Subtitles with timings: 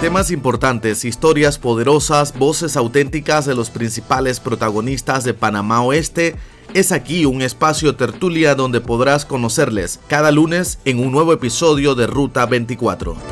[0.00, 6.36] Temas importantes, historias poderosas, voces auténticas de los principales protagonistas de Panamá Oeste.
[6.72, 12.06] Es aquí un espacio tertulia donde podrás conocerles cada lunes en un nuevo episodio de
[12.06, 13.29] Ruta 24.